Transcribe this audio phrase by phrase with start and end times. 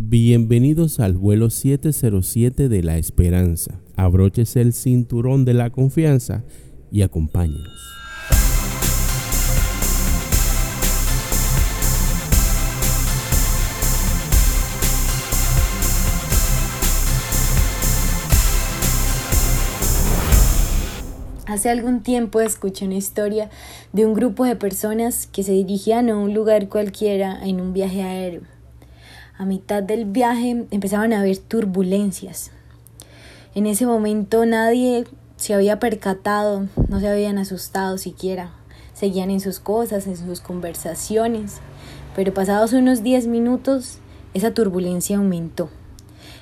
[0.00, 3.80] Bienvenidos al vuelo 707 de la esperanza.
[3.96, 6.44] Abróchese el cinturón de la confianza
[6.92, 7.66] y acompáñenos.
[21.46, 23.50] Hace algún tiempo escuché una historia
[23.92, 28.04] de un grupo de personas que se dirigían a un lugar cualquiera en un viaje
[28.04, 28.57] aéreo.
[29.38, 32.50] A mitad del viaje empezaban a haber turbulencias.
[33.54, 35.04] En ese momento nadie
[35.36, 38.50] se había percatado, no se habían asustado siquiera.
[38.94, 41.58] Seguían en sus cosas, en sus conversaciones.
[42.16, 43.98] Pero pasados unos 10 minutos,
[44.34, 45.68] esa turbulencia aumentó.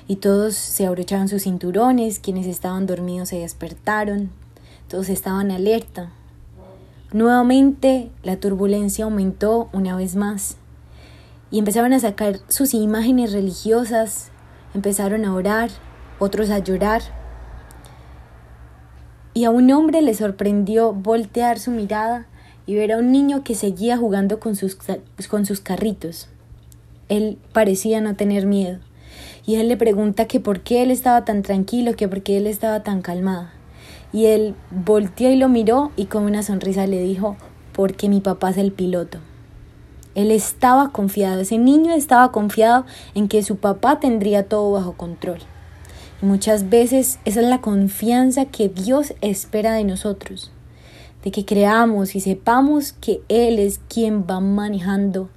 [0.07, 4.31] Y todos se abrochaban sus cinturones, quienes estaban dormidos se despertaron,
[4.87, 6.09] todos estaban alerta.
[7.13, 10.57] Nuevamente la turbulencia aumentó una vez más
[11.51, 14.31] y empezaron a sacar sus imágenes religiosas,
[14.73, 15.69] empezaron a orar,
[16.19, 17.01] otros a llorar.
[19.33, 22.25] Y a un hombre le sorprendió voltear su mirada
[22.65, 24.77] y ver a un niño que seguía jugando con sus,
[25.29, 26.27] con sus carritos.
[27.07, 28.79] Él parecía no tener miedo.
[29.45, 32.47] Y él le pregunta que por qué él estaba tan tranquilo, que por qué él
[32.47, 33.47] estaba tan calmado.
[34.11, 37.37] Y él volteó y lo miró y con una sonrisa le dijo,
[37.71, 39.19] porque mi papá es el piloto.
[40.17, 45.37] Él estaba confiado, ese niño estaba confiado en que su papá tendría todo bajo control.
[46.23, 50.51] Y muchas veces esa es la confianza que Dios espera de nosotros,
[51.23, 55.29] de que creamos y sepamos que Él es quien va manejando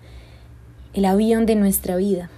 [0.94, 2.30] el avión de nuestra vida,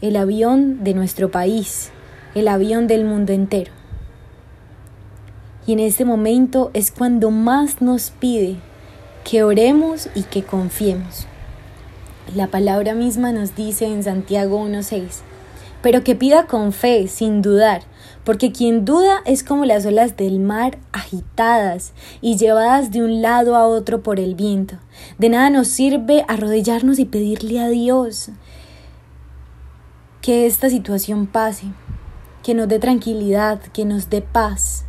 [0.00, 1.90] el avión de nuestro país,
[2.36, 3.72] el avión del mundo entero.
[5.66, 8.58] Y en este momento es cuando más nos pide
[9.24, 11.26] que oremos y que confiemos.
[12.34, 15.20] La palabra misma nos dice en Santiago 1.6,
[15.82, 17.82] pero que pida con fe, sin dudar,
[18.24, 23.56] porque quien duda es como las olas del mar agitadas y llevadas de un lado
[23.56, 24.76] a otro por el viento.
[25.18, 28.30] De nada nos sirve arrodillarnos y pedirle a Dios
[30.22, 31.66] que esta situación pase,
[32.42, 34.86] que nos dé tranquilidad, que nos dé paz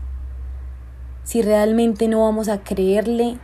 [1.23, 3.37] si realmente no vamos a creerle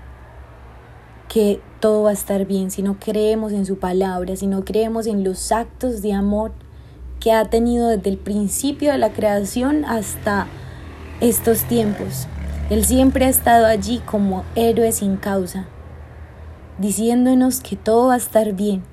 [1.28, 5.08] que todo va a estar bien, si no creemos en su palabra, si no creemos
[5.08, 6.52] en los actos de amor
[7.20, 10.48] que ha tenido desde el principio de la creación hasta
[11.22, 12.28] estos tiempos.
[12.70, 15.68] Él siempre ha estado allí como héroe sin causa,
[16.78, 18.84] diciéndonos que todo va a estar bien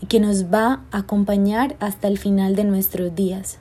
[0.00, 3.58] y que nos va a acompañar hasta el final de nuestros días.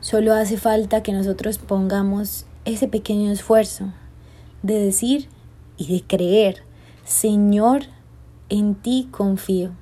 [0.00, 3.92] Solo hace falta que nosotros pongamos ese pequeño esfuerzo
[4.62, 5.28] de decir
[5.76, 6.62] y de creer,
[7.04, 7.82] Señor,
[8.48, 9.72] en ti confío.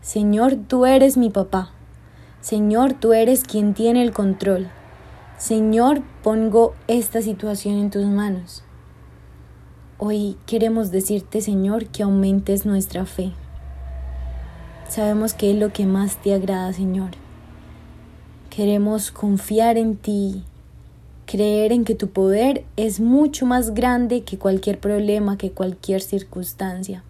[0.00, 1.70] Señor, tú eres mi papá.
[2.40, 4.68] Señor, tú eres quien tiene el control.
[5.38, 8.64] Señor, pongo esta situación en tus manos.
[9.98, 13.30] Hoy queremos decirte, Señor, que aumentes nuestra fe.
[14.88, 17.10] Sabemos que es lo que más te agrada, Señor.
[18.50, 20.42] Queremos confiar en ti,
[21.32, 27.04] creer en que tu poder es mucho más grande que cualquier problema, que cualquier circunstancia,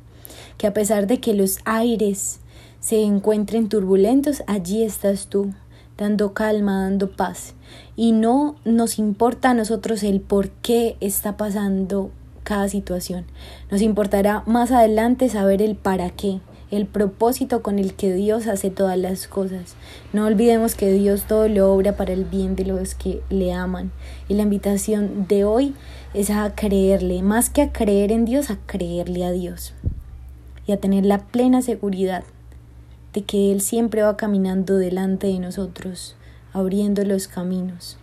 [0.58, 2.38] que a pesar de que los aires
[2.78, 5.52] se encuentren turbulentos, allí estás tú,
[5.98, 7.54] dando calma, dando paz.
[7.96, 12.12] Y no nos importa a nosotros el por qué está pasando
[12.44, 13.24] cada situación.
[13.72, 16.38] Nos importará más adelante saber el para qué
[16.72, 19.76] el propósito con el que Dios hace todas las cosas.
[20.14, 23.92] No olvidemos que Dios todo lo obra para el bien de los que le aman.
[24.26, 25.74] Y la invitación de hoy
[26.14, 29.74] es a creerle, más que a creer en Dios, a creerle a Dios.
[30.66, 32.24] Y a tener la plena seguridad
[33.12, 36.16] de que Él siempre va caminando delante de nosotros,
[36.54, 37.98] abriendo los caminos.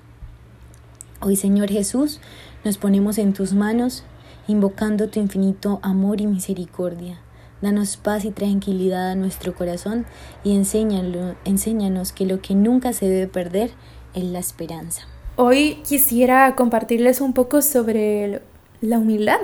[1.21, 2.19] Hoy, Señor Jesús,
[2.63, 4.03] nos ponemos en tus manos,
[4.47, 7.19] invocando tu infinito amor y misericordia.
[7.61, 10.05] Danos paz y tranquilidad a nuestro corazón
[10.43, 13.71] y enséñanos que lo que nunca se debe perder
[14.13, 15.03] es la esperanza.
[15.35, 18.41] Hoy quisiera compartirles un poco sobre
[18.81, 19.39] la humildad.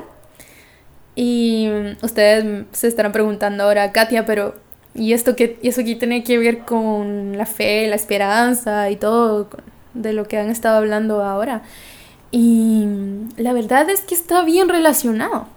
[1.15, 1.69] Y
[2.01, 4.55] ustedes se estarán preguntando ahora, Katia, pero
[4.93, 8.97] ¿y esto qué, y eso qué tiene que ver con la fe, la esperanza y
[8.97, 9.49] todo
[9.93, 11.63] de lo que han estado hablando ahora?
[12.31, 12.85] Y
[13.37, 15.47] la verdad es que está bien relacionado.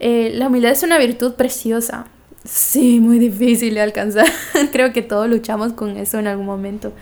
[0.00, 2.06] Eh, la humildad es una virtud preciosa.
[2.44, 4.26] Sí, muy difícil de alcanzar.
[4.72, 6.92] Creo que todos luchamos con eso en algún momento.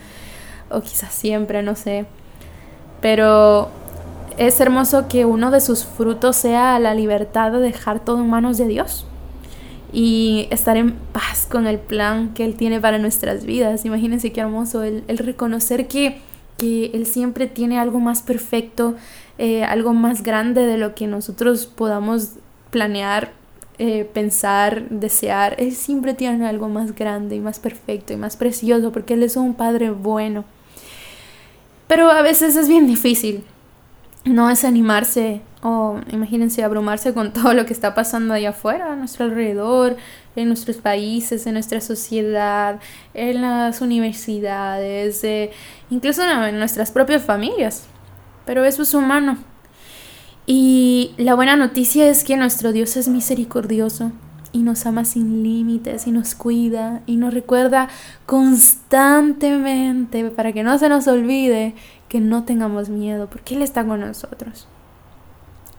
[0.71, 2.07] O quizás siempre, no sé.
[3.01, 3.69] Pero
[4.39, 8.59] es hermoso que uno de sus frutos sea la libertad de dejar todo en manos
[8.59, 9.07] de Dios.
[9.97, 13.85] y estar en paz con el plan que Él tiene para nuestras vidas.
[13.85, 16.21] Imagínense qué hermoso el, reconocer que,
[16.59, 18.97] que, Él siempre tiene algo más perfecto,
[19.39, 22.31] eh, algo más grande de lo que nosotros podamos
[22.75, 23.31] planear,
[23.79, 25.55] eh, pensar, desear.
[25.59, 29.37] Él siempre tiene algo más grande y más perfecto y más precioso porque Él es
[29.37, 30.45] un Padre bueno.
[31.87, 33.45] Pero a veces es bien difícil
[34.25, 39.27] no desanimarse o imagínense abrumarse con todo lo que está pasando allá afuera, a nuestro
[39.27, 39.97] alrededor,
[40.35, 42.81] en nuestros países, en nuestra sociedad,
[43.15, 45.53] en las universidades, eh,
[45.91, 47.87] incluso en nuestras propias familias.
[48.47, 49.39] Pero eso es humano.
[50.47, 54.13] Y la buena noticia es que nuestro Dios es misericordioso
[54.53, 57.89] y nos ama sin límites y nos cuida y nos recuerda
[58.27, 61.75] constantemente para que no se nos olvide
[62.09, 64.69] que no tengamos miedo porque Él está con nosotros.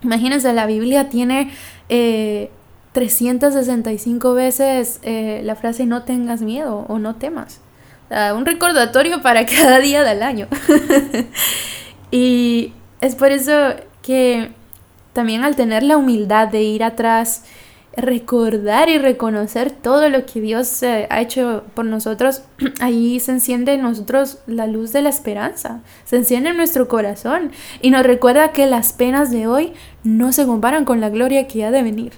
[0.01, 1.51] Imagínense, la Biblia tiene
[1.87, 7.61] 365 eh, veces eh, la frase no tengas miedo o no temas.
[8.35, 10.49] un recordatorio para cada día del año.
[12.11, 13.53] y es por eso
[14.05, 14.51] que
[15.13, 17.43] también al tener la humildad de ir atrás,
[17.97, 22.43] recordar y reconocer todo lo que Dios eh, ha hecho por nosotros,
[22.81, 27.51] ahí se enciende en nosotros la luz de la esperanza, se enciende en nuestro corazón
[27.81, 29.73] y nos recuerda que las penas de hoy
[30.03, 32.13] no se comparan con la gloria que ha de venir.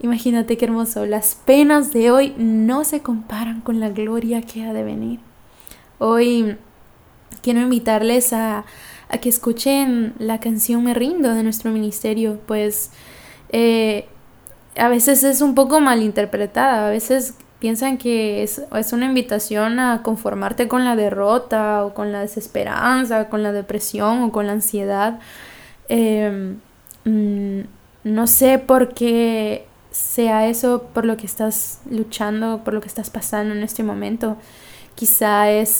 [0.00, 4.72] Imagínate qué hermoso, las penas de hoy no se comparan con la gloria que ha
[4.72, 5.20] de venir.
[5.98, 6.56] Hoy
[7.42, 8.64] quiero invitarles a,
[9.14, 12.90] a que escuchen la canción Me Rindo de nuestro ministerio, pues
[13.50, 14.06] eh,
[14.76, 18.60] a veces es un poco malinterpretada, a veces piensan que es,
[18.92, 24.32] una invitación a conformarte con la derrota o con la desesperanza, con la depresión o
[24.32, 25.20] con la ansiedad.
[25.88, 26.58] Em,
[27.04, 27.60] mm,
[28.02, 33.10] no sé por qué sea eso por lo que estás luchando, por lo que estás
[33.10, 34.36] pasando en este momento.
[34.96, 35.78] Quizá es,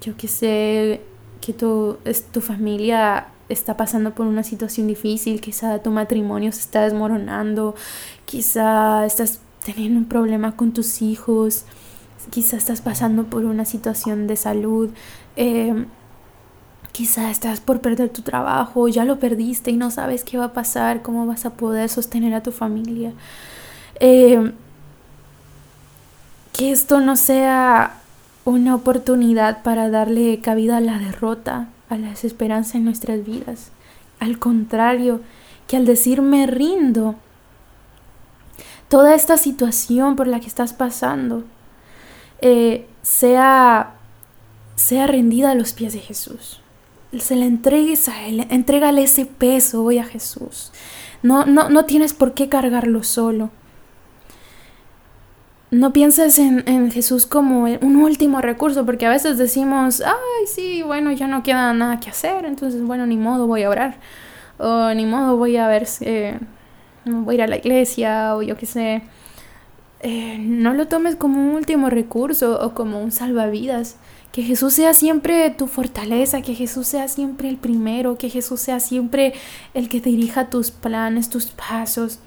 [0.00, 1.02] yo que sé,
[1.40, 6.60] que tu, es, tu familia está pasando por una situación difícil, quizá tu matrimonio se
[6.60, 7.74] está desmoronando,
[8.24, 11.64] quizá estás teniendo un problema con tus hijos,
[12.30, 14.90] quizá estás pasando por una situación de salud,
[15.36, 15.86] em,
[16.92, 20.52] quizá estás por perder tu trabajo, ya lo perdiste y no sabes qué va a
[20.52, 23.12] pasar, cómo vas a poder sostener a tu familia.
[23.98, 24.52] Em,
[26.52, 27.99] que esto no sea
[28.44, 33.70] una oportunidad para darle cabida a la derrota, a la desesperanza en nuestras vidas.
[34.18, 35.20] Al contrario,
[35.66, 37.16] que al decir me rindo,
[38.88, 41.44] toda esta situación por la que estás pasando
[42.40, 43.94] eh, sea,
[44.74, 46.60] sea rendida a los pies de Jesús.
[47.18, 50.72] Se la entregues a Él, entrégale ese peso hoy a Jesús.
[51.22, 53.50] No, no, no tienes por qué cargarlo solo.
[55.70, 60.82] No pienses en, en, Jesús como un último recurso, porque a veces decimos, ay, sí,
[60.82, 63.98] bueno, ya no queda nada que hacer, entonces, bueno, ni modo voy a orar,
[64.58, 66.38] o ni modo voy a ver, eh,
[67.04, 69.02] voy a ir a la iglesia, o yo qué sé.
[70.02, 73.96] Eh, no lo tomes como un último recurso o como un salvavidas.
[74.32, 78.78] Que Jesús sea siempre tu fortaleza, que Jesús sea siempre el primero, que Jesús sea
[78.78, 79.34] siempre
[79.74, 82.20] el que dirija tus planes, tus pasos.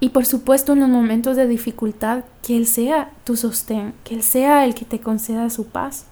[0.00, 4.22] Y por supuesto en los momentos de dificultad, que Él sea tu sostén, que Él
[4.22, 6.06] sea el que te conceda su paz.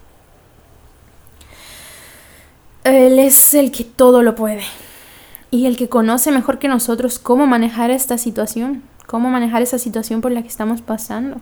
[2.84, 4.62] Él es el que todo lo puede
[5.50, 10.20] y el que conoce mejor que nosotros cómo manejar esta situación, cómo manejar esa situación
[10.20, 11.40] por la que estamos pasando.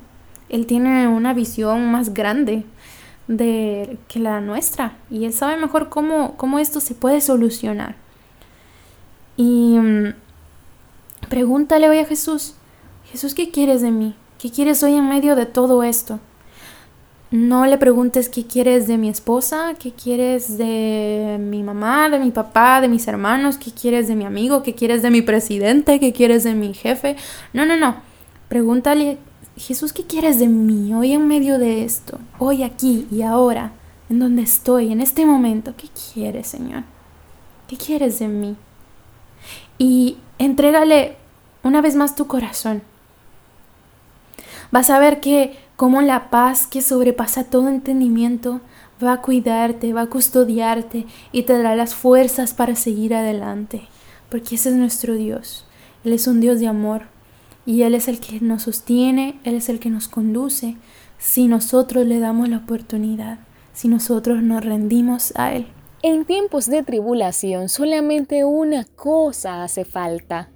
[0.48, 2.64] Él tiene una visión más grande
[3.26, 7.96] de que la nuestra y él sabe mejor cómo, cómo esto se puede solucionar.
[9.36, 10.14] Y mm,
[11.28, 12.54] Pregúntale hoy a Jesús,
[13.10, 14.14] Jesús, ¿qué quieres de mí?
[14.38, 16.20] ¿Qué quieres hoy en medio de todo esto?
[17.32, 22.30] No le preguntes qué quieres de mi esposa, qué quieres de mi mamá, de mi
[22.30, 26.12] papá, de mis hermanos, qué quieres de mi amigo, qué quieres de mi presidente, qué
[26.12, 27.16] quieres de mi jefe.
[27.52, 27.96] No, no, no.
[28.48, 29.18] Pregúntale,
[29.56, 32.20] Jesús, ¿qué quieres de mí hoy en medio de esto?
[32.38, 33.72] Hoy aquí y ahora,
[34.08, 35.74] en donde estoy, en este momento.
[35.76, 36.84] ¿Qué quieres, Señor?
[37.66, 38.56] ¿Qué quieres de mí?
[39.78, 41.16] Y Entrégale
[41.62, 42.82] una vez más tu corazón.
[44.70, 48.60] Vas a ver que como la paz que sobrepasa todo entendimiento
[49.02, 53.88] va a cuidarte, va a custodiarte y te dará las fuerzas para seguir adelante.
[54.30, 55.64] Porque ese es nuestro Dios.
[56.04, 57.02] Él es un Dios de amor.
[57.64, 60.76] Y Él es el que nos sostiene, Él es el que nos conduce,
[61.18, 63.40] si nosotros le damos la oportunidad,
[63.72, 65.66] si nosotros nos rendimos a Él.
[66.08, 70.52] En tiempos de tribulación solamente una cosa hace falta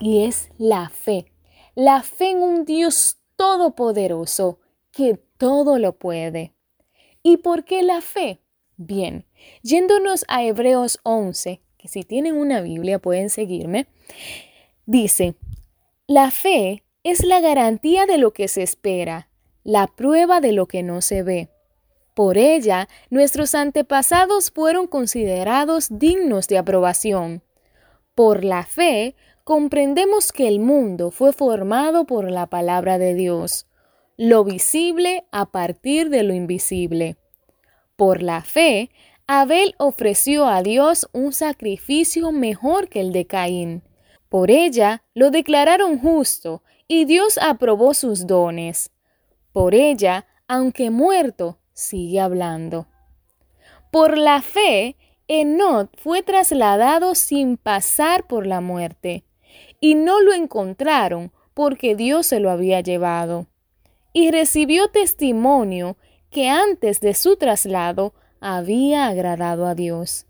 [0.00, 1.26] y es la fe.
[1.74, 6.54] la fe en un Dios todopoderoso que todo lo puede.
[7.22, 8.40] ¿Y por qué la fe?
[8.78, 9.26] Bien,
[9.62, 13.88] yéndonos a Hebreos 11, que si tienen una Biblia pueden seguirme,
[14.86, 15.34] dice,
[16.06, 19.28] la fe es la garantía de lo que se espera,
[19.64, 21.50] la prueba de lo que no se ve.
[22.18, 27.44] Por ella, nuestros antepasados fueron considerados dignos de aprobación.
[28.16, 33.68] Por la fe, comprendemos que el mundo fue formado por la palabra de Dios,
[34.16, 37.18] lo visible a partir de lo invisible.
[37.94, 38.90] Por la fe,
[39.28, 43.84] Abel ofreció a Dios un sacrificio mejor que el de Caín.
[44.28, 48.90] Por ella lo declararon justo y Dios aprobó sus dones.
[49.52, 52.88] Por ella, aunque muerto, sigue hablando.
[53.92, 54.96] Por la fe,
[55.28, 59.24] Enot fue trasladado sin pasar por la muerte
[59.80, 63.46] y no lo encontraron porque Dios se lo había llevado.
[64.12, 65.96] Y recibió testimonio
[66.30, 70.26] que antes de su traslado había agradado a Dios.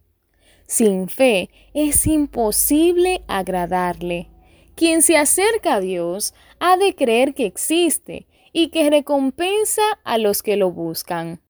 [0.66, 4.28] Sin fe es imposible agradarle.
[4.74, 10.42] Quien se acerca a Dios ha de creer que existe y que recompensa a los
[10.42, 11.40] que lo buscan.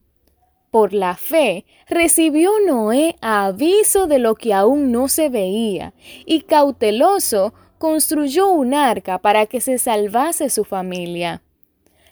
[0.71, 5.95] Por la fe recibió Noé aviso de lo que aún no se veía
[6.27, 11.43] y cauteloso construyó un arca para que se salvase su familia.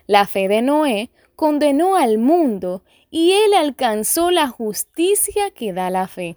[0.06, 6.06] La fe de Noé condenó al mundo y él alcanzó la justicia que da la
[6.08, 6.36] fe.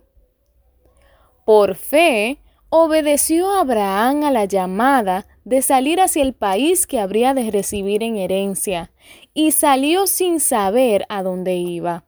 [1.46, 2.40] Por fe,
[2.70, 8.18] obedeció Abraham a la llamada de salir hacia el país que habría de recibir en
[8.18, 8.92] herencia,
[9.34, 12.06] y salió sin saber a dónde iba.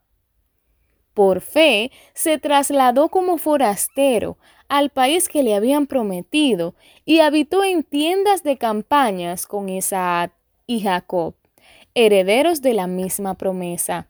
[1.14, 4.38] Por fe, se trasladó como forastero
[4.70, 10.34] al país que le habían prometido y habitó en tiendas de campañas con Isaac
[10.66, 11.36] y Jacob,
[11.94, 14.08] herederos de la misma promesa.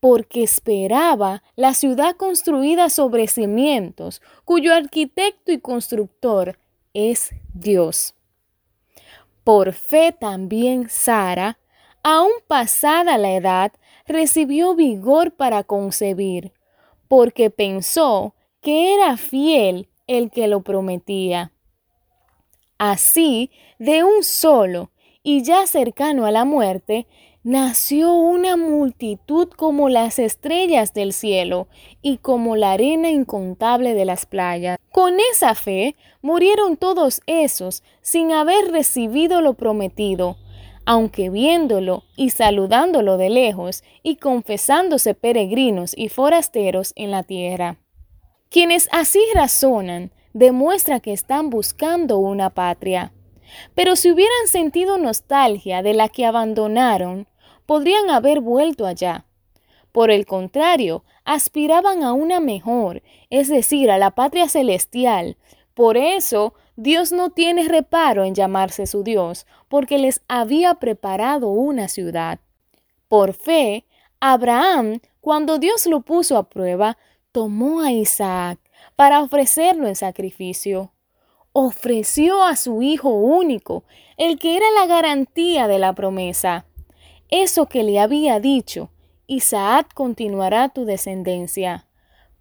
[0.00, 6.58] Porque esperaba la ciudad construida sobre cimientos, cuyo arquitecto y constructor
[6.94, 8.14] es Dios.
[9.44, 11.58] Por fe también Sara,
[12.02, 13.72] aun pasada la edad,
[14.06, 16.52] recibió vigor para concebir,
[17.08, 21.52] porque pensó que era fiel el que lo prometía.
[22.78, 24.90] Así, de un solo,
[25.22, 27.06] y ya cercano a la muerte,
[27.42, 31.68] nació una multitud como las estrellas del cielo
[32.02, 34.78] y como la arena incontable de las playas.
[34.92, 40.36] Con esa fe murieron todos esos sin haber recibido lo prometido,
[40.84, 47.78] aunque viéndolo y saludándolo de lejos y confesándose peregrinos y forasteros en la tierra.
[48.50, 53.12] Quienes así razonan demuestra que están buscando una patria.
[53.74, 57.26] Pero si hubieran sentido nostalgia de la que abandonaron,
[57.70, 59.26] podrían haber vuelto allá.
[59.92, 63.00] Por el contrario, aspiraban a una mejor,
[63.30, 65.36] es decir, a la patria celestial.
[65.72, 71.86] Por eso, Dios no tiene reparo en llamarse su Dios, porque les había preparado una
[71.86, 72.40] ciudad.
[73.06, 73.86] Por fe,
[74.18, 76.98] Abraham, cuando Dios lo puso a prueba,
[77.30, 78.58] tomó a Isaac
[78.96, 80.92] para ofrecerlo en sacrificio.
[81.52, 83.84] Ofreció a su hijo único,
[84.16, 86.66] el que era la garantía de la promesa.
[87.30, 88.90] Eso que le había dicho,
[89.26, 91.86] Isaac continuará tu descendencia.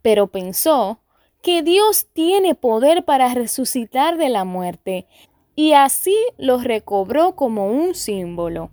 [0.02, 1.02] Pero pensó
[1.42, 5.08] que Dios tiene poder para resucitar de la muerte,
[5.56, 8.72] y así lo recobró como un símbolo.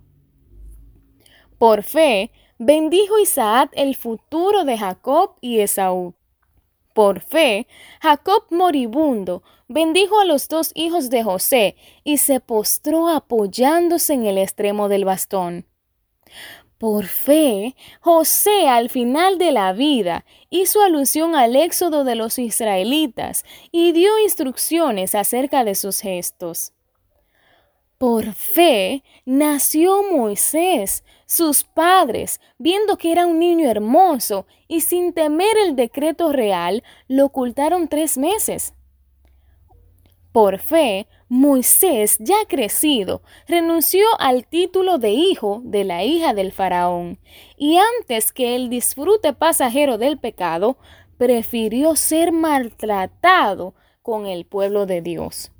[1.57, 6.15] Por fe, bendijo Isaac el futuro de Jacob y Esaú.
[6.93, 7.67] Por fe,
[8.01, 14.37] Jacob moribundo bendijo a los dos hijos de José y se postró apoyándose en el
[14.37, 15.65] extremo del bastón.
[16.77, 23.45] Por fe, José al final de la vida hizo alusión al éxodo de los israelitas
[23.71, 26.73] y dio instrucciones acerca de sus gestos.
[27.97, 35.57] Por fe nació Moisés, sus padres, viendo que era un niño hermoso y sin temer
[35.65, 38.75] el decreto real, lo ocultaron tres meses.
[40.31, 47.19] Por fe, Moisés, ya crecido, renunció al título de hijo de la hija del faraón,
[47.57, 50.77] y antes que el disfrute pasajero del pecado,
[51.17, 55.51] prefirió ser maltratado con el pueblo de Dios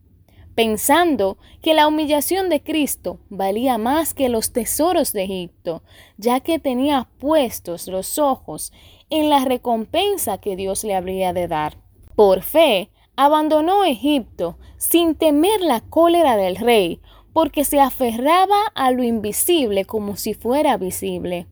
[0.58, 5.84] pensando que la humillación de Cristo valía más que los tesoros de Egipto,
[6.18, 8.74] ya que tenía puestos los ojos
[9.12, 11.78] en la recompensa que Dios le habría de dar.
[12.16, 17.02] Por fe, abandonó Egipto sin temer la cólera del rey,
[17.34, 21.48] porque se aferraba a lo invisible como si fuera visible.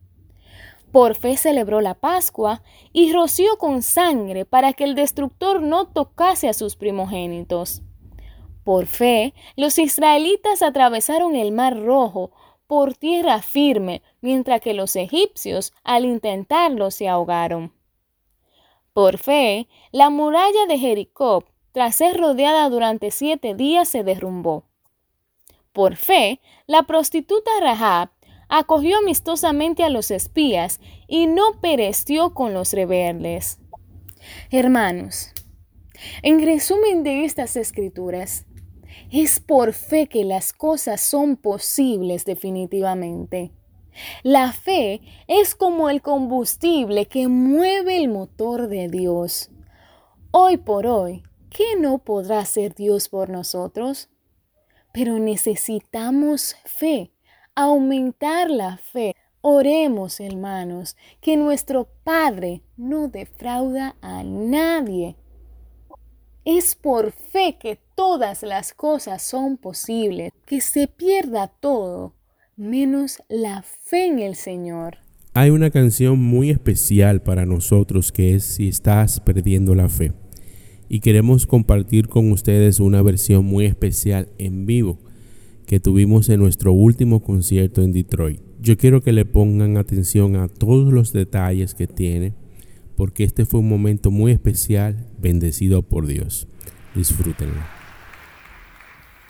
[0.91, 6.47] Por fe celebró la Pascua y roció con sangre para que el destructor no tocase
[6.47, 7.81] a sus primogénitos.
[8.63, 12.31] Por fe, los israelitas atravesaron el mar rojo
[12.67, 17.73] por tierra firme, mientras que los egipcios, al intentarlo, se ahogaron.
[18.93, 21.43] Por fe, la muralla de Jericó,
[21.75, 24.63] tras ser rodeada durante siete días, se derrumbó.
[25.73, 28.11] Por fe, la prostituta Rahab
[28.47, 33.59] acogió amistosamente a los espías y no pereció con los rebeldes.
[34.51, 35.33] Hermanos,
[36.21, 38.45] en resumen de estas escrituras,
[39.11, 43.51] es por fe que las cosas son posibles definitivamente.
[44.23, 49.51] La fe es como el combustible que mueve el motor de Dios.
[50.31, 51.23] Hoy por hoy,
[51.55, 54.09] ¿qué no podrá hacer Dios por nosotros?
[54.93, 57.11] Pero necesitamos fe,
[57.55, 59.15] aumentar la fe.
[59.39, 65.15] Oremos, hermanos, que nuestro Padre no defrauda a nadie.
[66.43, 72.13] Es por fe que todas las cosas son posibles, que se pierda todo
[72.57, 74.97] menos la fe en el Señor.
[75.33, 80.24] Hay una canción muy especial para nosotros que es Si estás perdiendo la fe.
[80.87, 84.99] Y queremos compartir con ustedes una versión muy especial en vivo
[85.65, 88.39] que tuvimos en nuestro último concierto en Detroit.
[88.61, 92.33] Yo quiero que le pongan atención a todos los detalles que tiene,
[92.95, 96.47] porque este fue un momento muy especial, bendecido por Dios.
[96.93, 97.61] Disfrútenlo.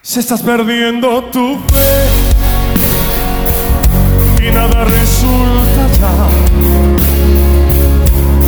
[0.02, 2.36] Si estás perdiendo tu fe
[4.48, 6.30] y nada resulta.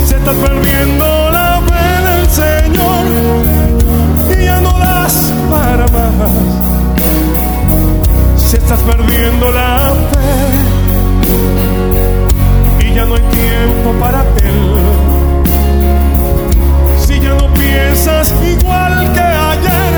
[0.05, 1.16] Se está perdiendo
[4.29, 6.13] Y ya no das para más.
[8.47, 10.29] Si estás perdiendo la fe
[12.85, 14.61] y ya no hay tiempo para él.
[17.05, 19.93] Si ya no piensas igual que ayer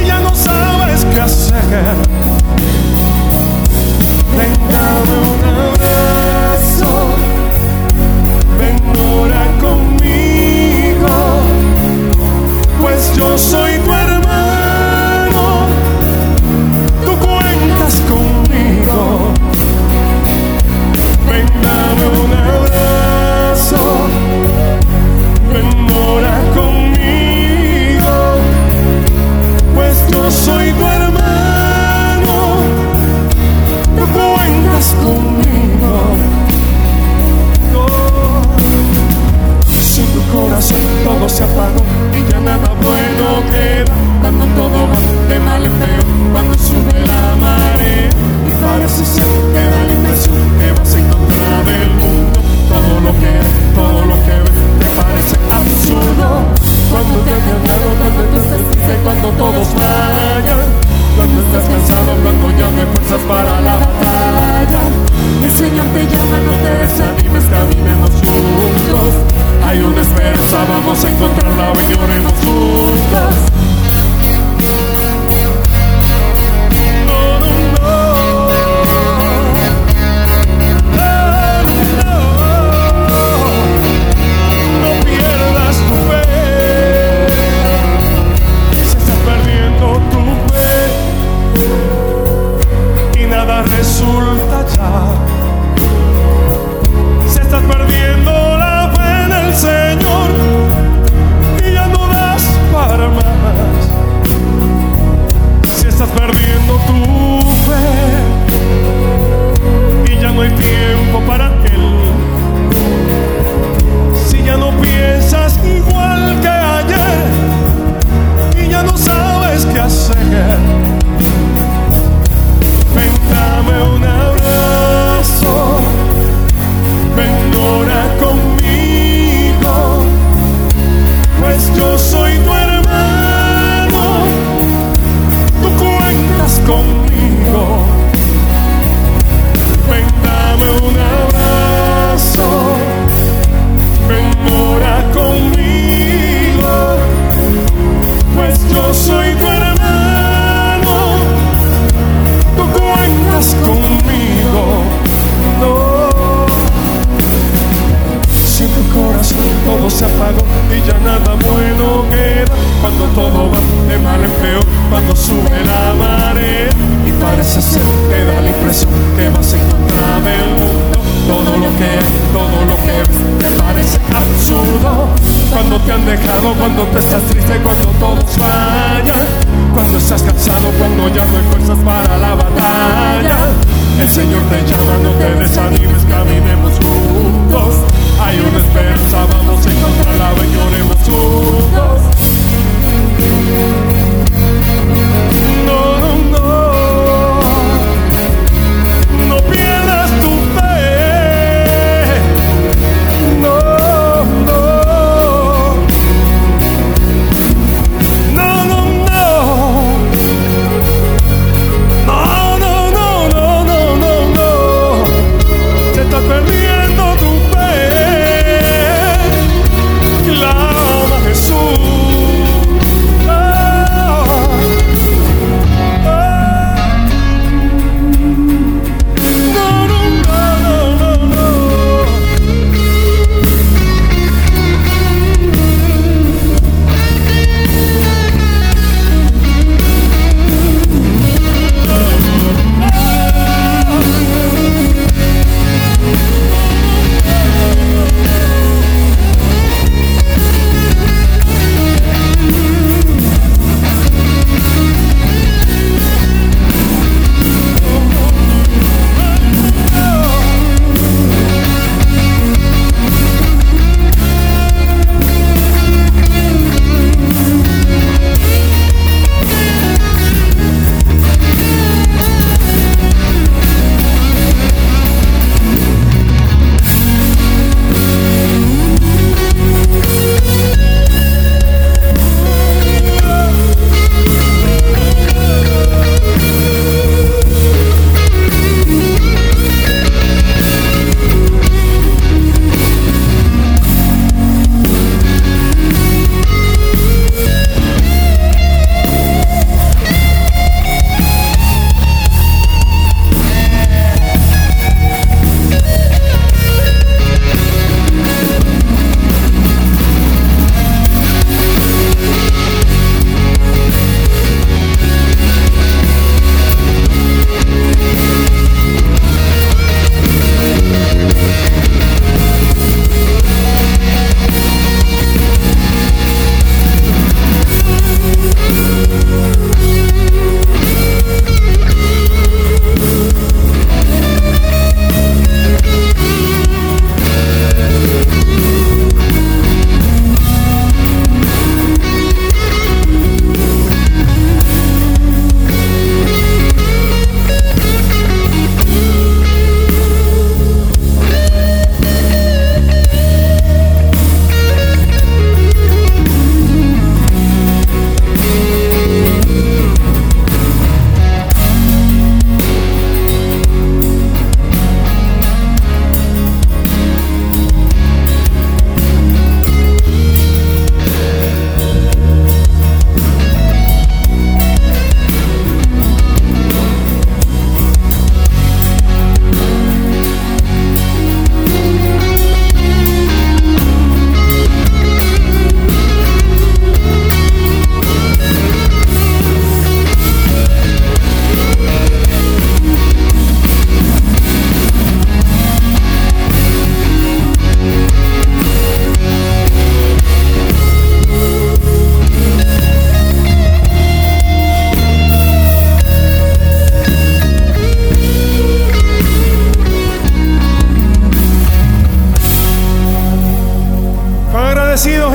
[0.00, 1.54] y ya no sabes qué hacer
[4.36, 6.92] Ven, dame un abrazo,
[8.58, 9.93] ven, ora conmigo,
[13.16, 14.13] yo soy tu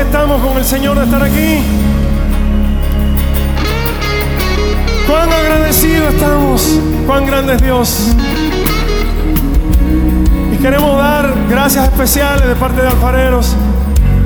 [0.10, 1.60] estamos con el Señor de estar aquí.
[5.08, 6.80] Cuán agradecidos estamos.
[7.06, 8.16] Cuán grande es Dios.
[10.52, 13.56] Y queremos dar gracias especiales de parte de alfareros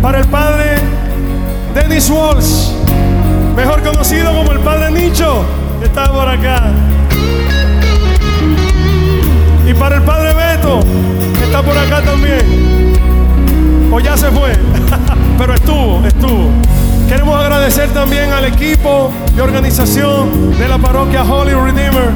[0.01, 0.77] para el padre
[1.75, 2.69] Dennis Walsh,
[3.53, 5.43] mejor conocido como el padre Nicho,
[5.81, 6.71] que está por acá.
[9.67, 10.79] Y para el padre Beto,
[11.37, 12.93] que está por acá también.
[13.91, 14.53] O ya se fue,
[15.37, 16.49] pero estuvo, estuvo.
[17.07, 22.09] Queremos agradecer también al equipo de organización de la parroquia Holy Redeemer,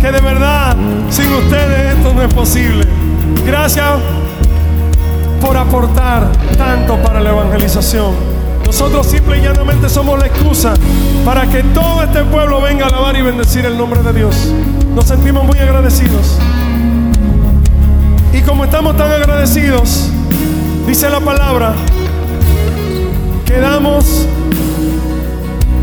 [0.00, 0.76] que de verdad,
[1.10, 2.86] sin ustedes esto no es posible.
[3.44, 3.98] Gracias
[5.40, 8.14] por aportar tanto para la evangelización.
[8.64, 10.72] Nosotros simple y llanamente somos la excusa
[11.24, 14.52] para que todo este pueblo venga a alabar y bendecir el nombre de Dios.
[14.94, 16.38] Nos sentimos muy agradecidos.
[18.32, 20.08] Y como estamos tan agradecidos,
[20.86, 21.74] dice la palabra,
[23.52, 24.26] que damos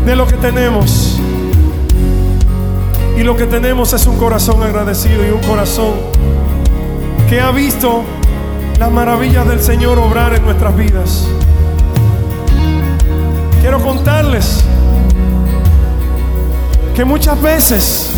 [0.04, 1.20] de lo que tenemos.
[3.16, 5.92] Y lo que tenemos es un corazón agradecido y un corazón
[7.28, 8.02] que ha visto
[8.76, 11.28] las maravillas del Señor obrar en nuestras vidas.
[13.60, 14.64] Quiero contarles
[16.96, 18.10] que muchas veces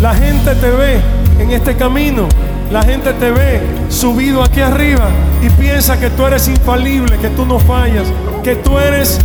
[0.00, 1.00] la gente te ve
[1.38, 2.28] en este camino,
[2.70, 5.08] la gente te ve subido aquí arriba
[5.42, 8.06] y piensa que tú eres infalible, que tú no fallas,
[8.42, 9.20] que tú eres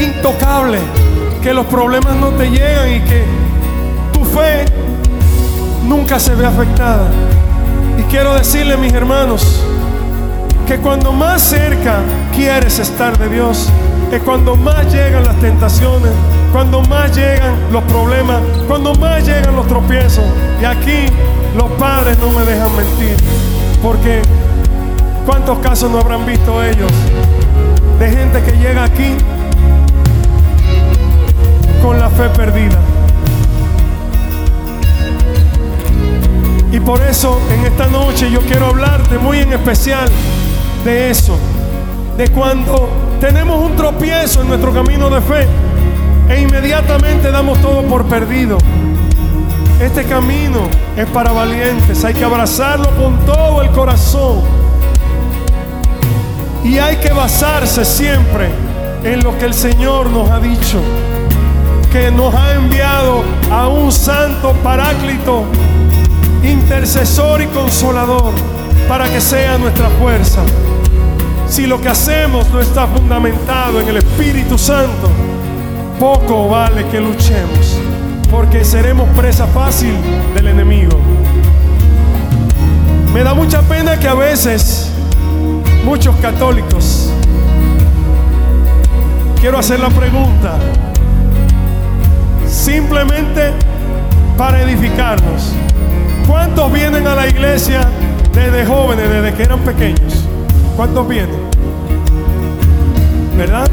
[0.00, 0.78] intocable,
[1.42, 3.24] que los problemas no te llegan y que
[4.12, 4.64] tu fe
[5.84, 7.08] nunca se ve afectada.
[7.98, 9.62] Y quiero decirle, mis hermanos,
[10.66, 12.00] que cuando más cerca
[12.34, 13.68] quieres estar de Dios,
[14.12, 16.10] es cuando más llegan las tentaciones,
[16.52, 20.24] cuando más llegan los problemas, cuando más llegan los tropiezos.
[20.60, 21.06] Y aquí
[21.56, 23.16] los padres no me dejan mentir,
[23.82, 24.22] porque
[25.26, 26.90] ¿cuántos casos no habrán visto ellos
[27.98, 29.14] de gente que llega aquí
[31.82, 32.78] con la fe perdida?
[36.70, 40.08] Y por eso en esta noche yo quiero hablarte muy en especial
[40.84, 41.38] de eso,
[42.16, 42.88] de cuando
[43.20, 45.46] tenemos un tropiezo en nuestro camino de fe
[46.28, 48.58] e inmediatamente damos todo por perdido.
[49.80, 54.42] Este camino es para valientes, hay que abrazarlo con todo el corazón.
[56.64, 58.50] Y hay que basarse siempre
[59.04, 60.80] en lo que el Señor nos ha dicho,
[61.92, 65.44] que nos ha enviado a un santo paráclito,
[66.42, 68.32] intercesor y consolador,
[68.88, 70.42] para que sea nuestra fuerza.
[71.48, 75.08] Si lo que hacemos no está fundamentado en el Espíritu Santo,
[75.98, 77.78] poco vale que luchemos,
[78.30, 79.94] porque seremos presa fácil
[80.34, 80.98] del enemigo.
[83.12, 84.90] Me da mucha pena que a veces
[85.84, 87.10] muchos católicos,
[89.40, 90.56] quiero hacer la pregunta,
[92.46, 93.52] simplemente
[94.36, 95.52] para edificarnos,
[96.28, 97.80] ¿cuántos vienen a la iglesia
[98.32, 100.28] desde jóvenes, desde que eran pequeños?
[100.76, 101.40] ¿Cuántos vienen?
[103.36, 103.68] ¿Verdad?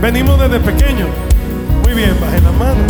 [0.00, 1.08] Venimos desde pequeños.
[1.94, 2.80] Bien, bajen la mano.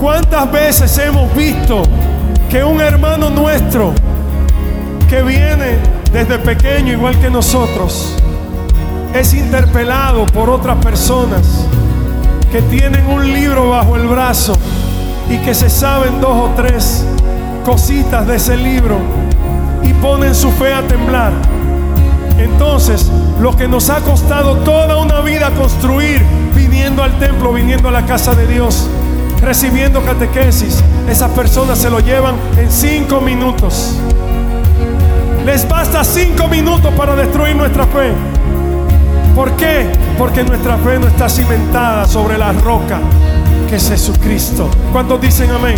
[0.00, 1.82] ¿Cuántas veces hemos visto
[2.48, 3.92] que un hermano nuestro
[5.06, 5.76] que viene
[6.10, 8.14] desde pequeño igual que nosotros
[9.12, 11.66] es interpelado por otras personas
[12.50, 14.54] que tienen un libro bajo el brazo
[15.28, 17.04] y que se saben dos o tres
[17.66, 18.96] cositas de ese libro
[19.82, 21.32] y ponen su fe a temblar?
[22.38, 26.22] Entonces, lo que nos ha costado toda una vida construir,
[26.54, 28.88] viniendo al templo, viniendo a la casa de Dios,
[29.40, 33.94] recibiendo catequesis, esas personas se lo llevan en cinco minutos.
[35.44, 38.12] Les basta cinco minutos para destruir nuestra fe.
[39.34, 39.86] ¿Por qué?
[40.18, 42.98] Porque nuestra fe no está cimentada sobre la roca
[43.68, 44.68] que es Jesucristo.
[44.92, 45.76] ¿Cuántos dicen amén?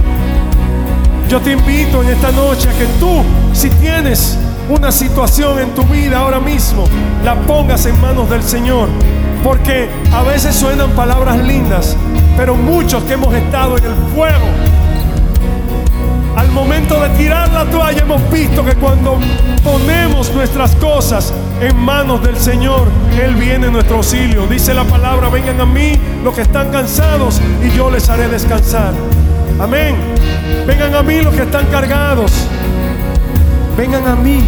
[1.29, 4.39] Yo te invito en esta noche a que tú, si tienes
[4.71, 6.85] una situación en tu vida ahora mismo,
[7.25, 8.89] la pongas en manos del Señor.
[9.43, 11.97] Porque a veces suenan palabras lindas,
[12.37, 14.47] pero muchos que hemos estado en el fuego,
[16.37, 19.19] al momento de tirar la toalla hemos visto que cuando
[19.65, 22.89] ponemos nuestras cosas en manos del Señor,
[23.21, 24.47] Él viene en nuestro auxilio.
[24.47, 28.93] Dice la palabra, vengan a mí los que están cansados y yo les haré descansar.
[29.59, 29.97] Amén.
[30.67, 32.33] Vengan a mí los que están cargados
[33.81, 34.43] vengan a mí.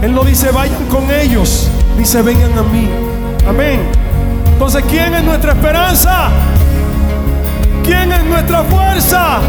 [0.00, 2.88] Él no dice vayan con ellos, dice vengan a mí.
[3.46, 3.80] Amén.
[4.50, 6.30] Entonces, ¿quién es nuestra esperanza?
[7.84, 9.40] ¿Quién es nuestra fuerza?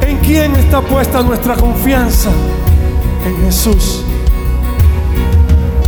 [0.00, 2.30] ¿En quién está puesta nuestra confianza?
[3.24, 4.02] En Jesús.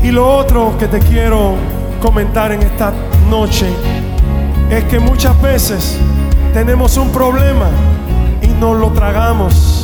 [0.05, 1.57] Y lo otro que te quiero
[2.01, 2.93] comentar en esta
[3.29, 3.66] noche
[4.71, 5.99] es que muchas veces
[6.55, 7.69] tenemos un problema
[8.40, 9.80] y nos lo tragamos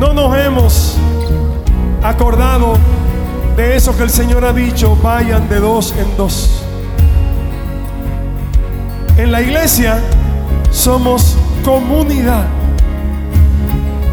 [0.00, 0.96] no nos hemos
[2.02, 2.72] acordado
[3.54, 6.64] de eso que el Señor ha dicho, vayan de dos en dos.
[9.18, 10.00] En la iglesia
[10.70, 12.46] somos comunidad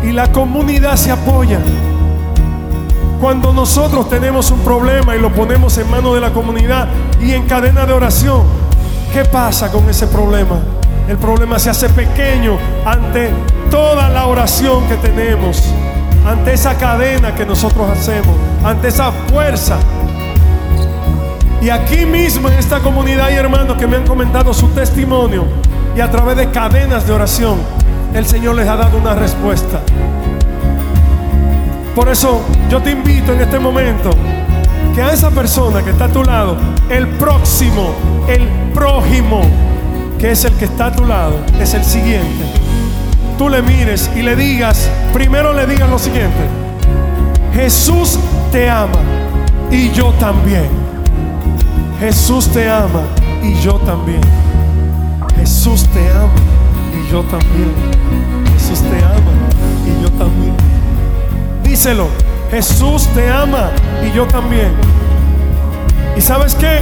[0.04, 1.60] y la comunidad se apoya.
[3.22, 6.90] Cuando nosotros tenemos un problema y lo ponemos en manos de la comunidad
[7.22, 8.44] y en cadena de oración,
[9.14, 10.60] ¿qué pasa con ese problema?
[11.08, 13.32] El problema se hace pequeño ante
[13.72, 15.74] toda la oración que tenemos,
[16.26, 19.78] ante esa cadena que nosotros hacemos, ante esa fuerza.
[21.62, 25.46] Y aquí mismo en esta comunidad hay hermanos que me han comentado su testimonio
[25.96, 27.58] y a través de cadenas de oración
[28.14, 29.80] el Señor les ha dado una respuesta.
[31.96, 34.10] Por eso yo te invito en este momento
[34.94, 36.58] que a esa persona que está a tu lado,
[36.90, 37.94] el próximo,
[38.28, 39.42] el prójimo,
[40.20, 42.46] que es el que está a tu lado, es el siguiente.
[43.38, 46.48] Tú le mires y le digas, primero le digas lo siguiente,
[47.54, 48.18] Jesús
[48.52, 49.00] te ama
[49.72, 50.68] y yo también.
[52.00, 53.04] Jesús te ama
[53.44, 54.22] y yo también.
[55.36, 56.30] Jesús te ama
[56.94, 57.72] y yo también.
[58.54, 59.32] Jesús te ama
[59.86, 60.54] y yo también.
[61.64, 62.08] Díselo,
[62.52, 63.72] Jesús te ama
[64.06, 64.72] y yo también.
[66.16, 66.80] ¿Y sabes qué?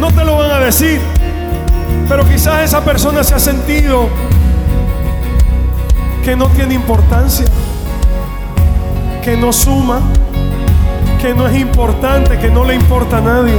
[0.00, 0.98] No te lo van a decir,
[2.08, 4.08] pero quizás esa persona se ha sentido
[6.24, 7.44] que no tiene importancia,
[9.22, 10.00] que no suma,
[11.20, 13.58] que no es importante, que no le importa a nadie.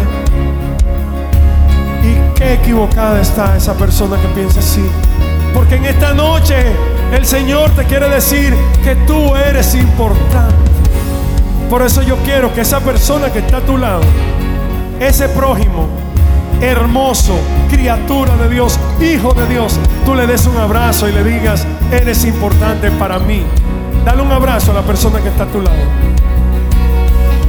[2.04, 4.84] Y qué equivocada está esa persona que piensa así.
[5.54, 6.56] Porque en esta noche
[7.14, 10.56] el Señor te quiere decir que tú eres importante.
[11.70, 14.02] Por eso yo quiero que esa persona que está a tu lado,
[15.00, 16.01] ese prójimo,
[16.62, 17.38] hermoso,
[17.70, 22.24] criatura de Dios, hijo de Dios, tú le des un abrazo y le digas, eres
[22.26, 23.44] importante para mí.
[24.06, 25.78] Dale un abrazo a la persona que está a tu lado.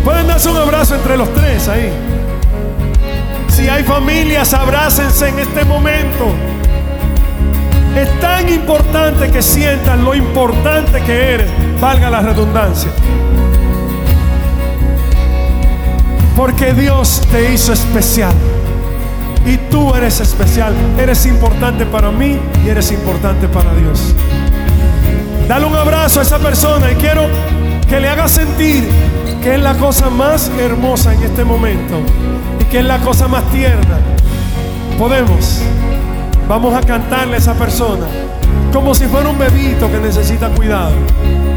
[0.05, 1.92] Pueden darse un abrazo entre los tres ahí.
[3.48, 6.33] Si hay familias, abrácense en este momento.
[7.96, 12.90] Es tan importante que sientan lo importante que eres, valga la redundancia.
[16.35, 18.33] Porque Dios te hizo especial.
[19.44, 20.74] Y tú eres especial.
[20.98, 24.14] Eres importante para mí y eres importante para Dios.
[25.48, 27.26] Dale un abrazo a esa persona y quiero
[27.88, 28.88] que le haga sentir
[29.42, 32.00] que es la cosa más hermosa en este momento
[32.61, 33.98] y que es la cosa más tierna.
[34.98, 35.61] Podemos.
[36.48, 38.07] Vamos a cantarle a esa persona
[38.72, 40.92] como si fuera un bebito que necesita cuidado,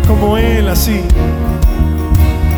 [0.08, 1.02] como él así.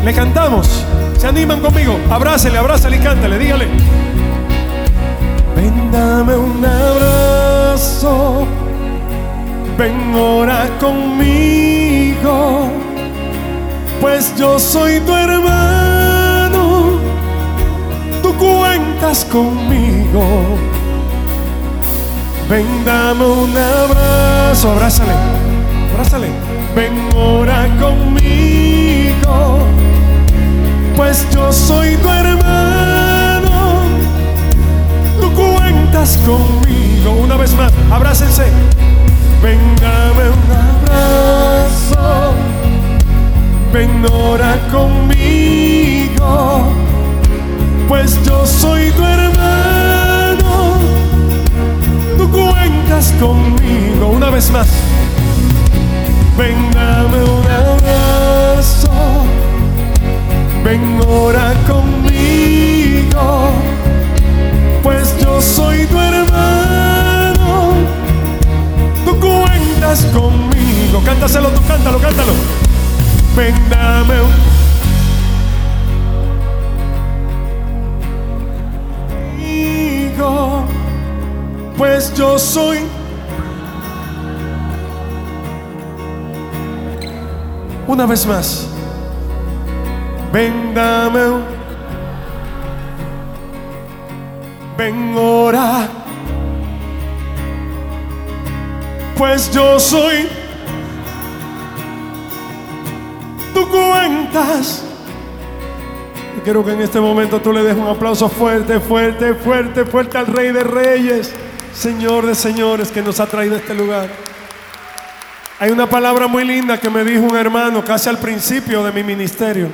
[0.04, 0.84] Le cantamos.
[1.16, 1.98] ¿Se animan conmigo?
[2.10, 3.68] Abrácele, abrázale y cántale, dígale.
[5.92, 8.46] Dame un abrazo.
[9.78, 12.68] Ven, ora conmigo.
[14.00, 16.98] Pues yo soy tu hermano.
[18.22, 20.24] Tú cuentas conmigo.
[22.48, 24.72] Ven, dame un abrazo.
[24.72, 25.12] Abrázale,
[25.92, 26.28] abrázale.
[26.74, 29.58] Ven, ora conmigo.
[30.96, 32.97] Pues yo soy tu hermano.
[36.28, 37.12] Conmigo.
[37.24, 38.44] Una vez más, abrácense.
[39.42, 42.34] Ven, dame un abrazo.
[43.72, 46.28] Ven, ora conmigo.
[47.88, 50.74] Pues yo soy tu hermano.
[52.18, 54.08] Tú cuentas conmigo.
[54.08, 54.68] Una vez más.
[56.36, 58.90] Ven, dame un abrazo.
[60.62, 63.50] Ven, ora conmigo.
[64.82, 65.98] Pues yo soy tu
[70.12, 71.02] conmigo.
[71.04, 72.32] Cántaselo tú, cántalo, cántalo.
[73.36, 74.58] Ven, dame un.
[81.76, 82.78] Pues yo soy.
[87.86, 88.66] Una vez más.
[90.32, 91.44] Ven, dame un-
[94.76, 95.88] Ven, ora.
[99.18, 100.28] Pues yo soy.
[103.52, 104.84] Tú cuentas.
[106.44, 110.28] Quiero que en este momento tú le des un aplauso fuerte, fuerte, fuerte, fuerte al
[110.28, 111.34] Rey de Reyes,
[111.74, 114.08] Señor de Señores, que nos ha traído a este lugar.
[115.58, 119.02] Hay una palabra muy linda que me dijo un hermano casi al principio de mi
[119.02, 119.68] ministerio.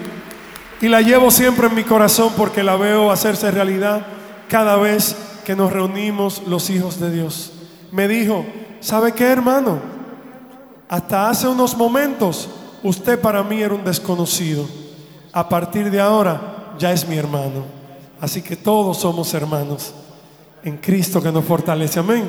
[0.81, 4.07] Y la llevo siempre en mi corazón porque la veo hacerse realidad
[4.49, 5.15] cada vez
[5.45, 7.53] que nos reunimos los hijos de Dios.
[7.93, 8.47] Me dijo,
[8.85, 9.81] ¿sabe qué hermano?
[10.89, 12.51] Hasta hace unos momentos
[12.83, 14.69] usted para mí era un desconocido.
[15.33, 17.65] A partir de ahora ya es mi hermano.
[18.21, 19.95] Así que todos somos hermanos
[20.63, 21.99] en Cristo que nos fortalece.
[21.99, 22.25] Amén.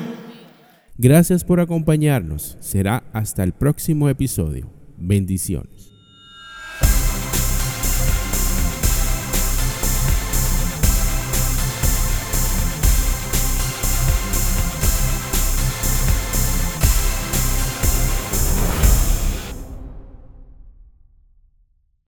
[0.98, 2.56] Gracias por acompañarnos.
[2.60, 4.68] Será hasta el próximo episodio.
[4.96, 5.75] Bendiciones.